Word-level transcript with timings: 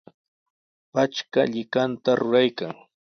Patrka 0.93 1.41
llikanta 1.51 2.09
ruraykan. 2.21 2.71